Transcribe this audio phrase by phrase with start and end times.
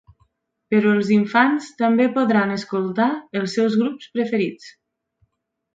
[0.73, 3.09] Però els infants també podran escoltar
[3.43, 4.77] els seus grups preferits.